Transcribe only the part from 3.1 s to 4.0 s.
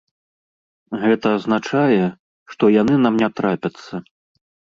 не трапяцца.